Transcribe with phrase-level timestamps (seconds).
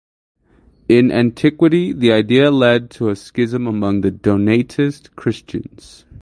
[0.89, 6.05] In antiquity, the idea led to a schism among the Donatist Christians.